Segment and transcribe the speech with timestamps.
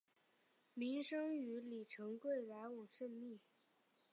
[0.73, 3.39] 明升与李成桂来往甚密。